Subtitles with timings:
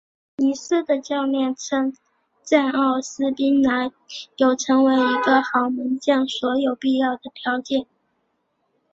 [0.37, 1.93] 尼斯的教练称
[2.41, 3.91] 赞奥斯宾拿
[4.37, 7.85] 有成为一个好门将所有必要的条件。